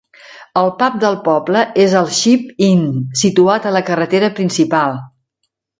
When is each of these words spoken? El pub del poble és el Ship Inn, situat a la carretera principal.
El 0.61 0.71
pub 0.79 0.95
del 1.03 1.17
poble 1.27 1.61
és 1.85 1.95
el 2.01 2.11
Ship 2.21 2.65
Inn, 2.71 2.91
situat 3.25 3.69
a 3.73 3.77
la 3.79 3.87
carretera 3.93 4.35
principal. 4.41 5.03